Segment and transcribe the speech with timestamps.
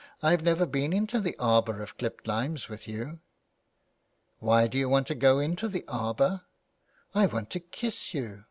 [0.01, 3.19] '^ I have never been into the arbour of clipped limes with you.""
[4.39, 6.41] Why do you want to go into the arbour?""
[7.13, 8.39] I want to kiss you.